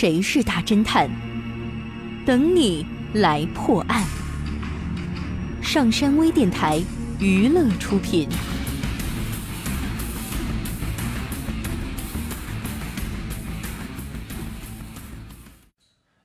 [0.00, 1.10] 谁是大侦探？
[2.24, 4.06] 等你来破案。
[5.60, 6.80] 上山微电台
[7.18, 8.28] 娱乐出品。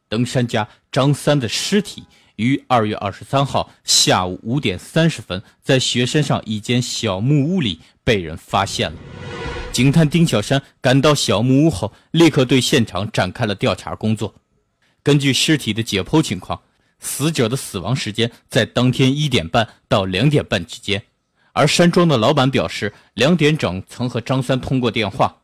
[0.08, 2.04] 登山家张三的尸体
[2.36, 8.98] 于二月二十三号下午五点三十分，在雪山上一间小木屋里被人发现了。
[9.74, 14.36] 警探丁小山赶到小木屋后，立刻对现场展开了调查工作。
[15.02, 16.62] 根据尸体的解剖情况，
[16.99, 21.02] 死者的死亡时间在当天一点半到两点半之间，
[21.54, 25.41] 而山庄的老板表示两点整曾和张三通过电话。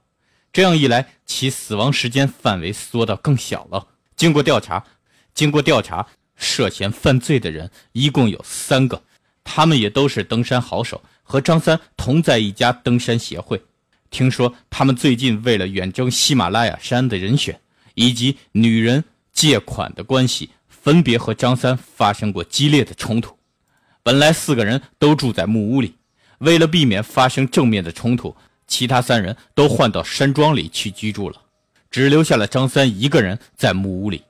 [0.53, 3.87] 这样一来，其死亡时间范围缩到更小了。
[4.15, 4.85] 经过调查，
[5.33, 6.05] 经过调查，
[6.35, 9.01] 涉嫌犯罪的人一共有三个，
[9.43, 13.59] 他们也都是登山好手，和张三同在一家登山协会。
[14.09, 17.59] 听说他们最近为了远征喜马拉雅山的人选，
[17.95, 23.37] 以及女人借款的关系，分别和张三发生过激烈的冲突。
[24.01, 25.95] 本来四个人都住在木屋里，
[26.39, 28.35] 为了避免发生正面的冲突，
[28.65, 31.41] 其他三人都换到山庄里去居住了，
[31.91, 34.23] 只留下了张三一个人在木屋里。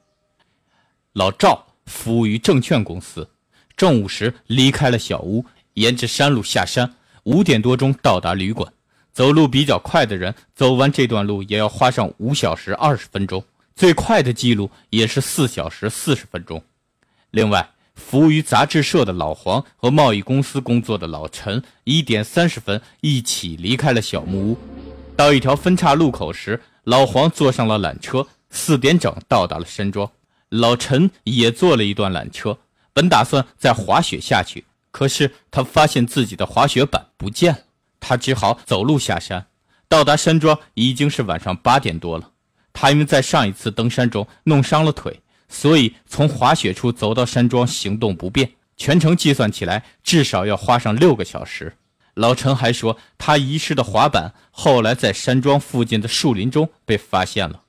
[1.13, 3.29] 老赵服务于证券公司，
[3.77, 8.71] 正午时离开了小屋，沿着山路下山，五点多钟到达旅馆。
[9.13, 13.43] 走路比较快的人，走完这段路也要花上五小时二十分钟，
[13.75, 16.61] 最快的记录也是四小时四十分钟。
[17.31, 24.57] 另外，服务于杂志社的老黄和贸易公司工作的老陈，一点三十分一起离开了小木屋。
[25.17, 30.09] 到一条分岔路口时，老黄坐上了缆车，四点整到达了山庄。
[30.47, 32.57] 老陈也坐了一段缆车，
[32.93, 37.59] 本打算再滑雪下去，可是他发现自己的滑雪板不见了。
[37.99, 39.47] 他只好走路下山，
[39.87, 42.31] 到达山庄已经是晚上八点多了。
[42.71, 51.75] 他因为在上一次登山中弄伤了腿，所以从滑雪处走到山庄行动不便，全程计算起来至少要花上六个小时。
[52.13, 57.63] 老陈还说，他遗失的滑板后来在山庄附近的树林中被发现了。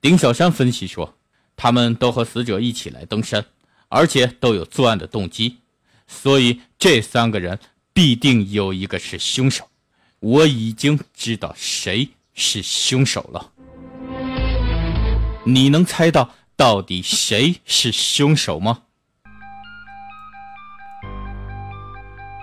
[0.00, 1.16] 丁小山分析说，
[1.56, 3.44] 他们都和死者一起来登山，
[3.88, 5.58] 而且都有作案的动机，
[6.06, 7.58] 所以这三个人。
[7.94, 9.68] 必定有一个是凶手，
[10.18, 13.52] 我已经知道谁是凶手了。
[15.44, 18.80] 你能猜到到底谁是凶手吗？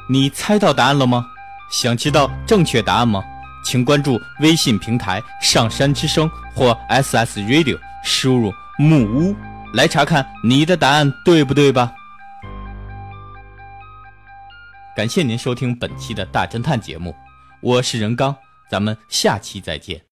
[0.10, 1.28] 你猜到答案了吗？
[1.70, 3.22] 想知道正确答案吗？
[3.66, 9.36] 请关注微信平台“上山之声”或 SS Radio，输入“木屋”
[9.76, 11.92] 来查看你的答案对不对吧？
[14.94, 17.16] 感谢您收听本期的大侦探节目，
[17.62, 18.36] 我是任刚，
[18.70, 20.00] 咱们下期再见。